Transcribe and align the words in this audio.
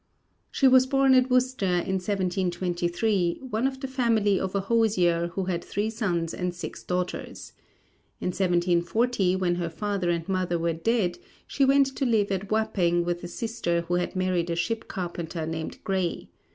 She 0.49 0.67
was 0.67 0.87
born 0.87 1.13
at 1.13 1.29
Worcester 1.29 1.63
in 1.67 2.01
1723, 2.01 3.41
one 3.51 3.67
of 3.67 3.79
the 3.79 3.87
family 3.87 4.39
of 4.39 4.55
a 4.55 4.61
hosier 4.61 5.27
who 5.33 5.43
had 5.43 5.63
three 5.63 5.91
sons 5.91 6.33
and 6.33 6.55
six 6.55 6.81
daughters. 6.81 7.53
In 8.19 8.29
1740, 8.29 9.35
when 9.35 9.55
her 9.57 9.69
father 9.69 10.09
and 10.09 10.27
mother 10.27 10.57
were 10.57 10.73
dead, 10.73 11.19
she 11.45 11.65
went 11.65 11.85
to 11.95 12.05
live 12.07 12.31
at 12.31 12.49
Wapping 12.49 13.05
with 13.05 13.23
a 13.23 13.27
sister 13.27 13.81
who 13.81 13.93
had 13.93 14.15
married 14.15 14.49
a 14.49 14.55
ship 14.55 14.87
carpenter 14.87 15.45
named 15.45 15.77
Gray. 15.83 16.29